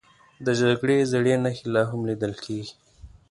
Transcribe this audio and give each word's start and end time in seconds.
د 0.45 0.47
جګړې 0.59 0.97
زړې 1.11 1.35
نښې 1.43 1.65
لا 1.73 1.83
هم 1.89 2.01
لیدل 2.09 2.33
کېږي. 2.45 2.73